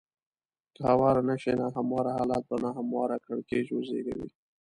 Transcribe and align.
که 0.75 0.81
هوار 0.91 1.15
نه 1.29 1.35
شي 1.41 1.53
نا 1.59 1.67
همواره 1.75 2.11
حالات 2.17 2.43
به 2.49 2.57
نا 2.63 2.69
همواره 2.79 3.17
کړکېچ 3.25 3.67
وزېږوي. 3.71 4.27